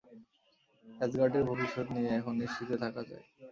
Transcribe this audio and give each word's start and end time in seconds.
অ্যাসগার্ডের 0.87 1.43
ভবিষ্যৎ 1.49 1.87
নিয়ে 1.95 2.09
এখন 2.19 2.33
নিশ্চিন্ত 2.41 2.71
থাকা 2.83 3.01
যায়। 3.09 3.25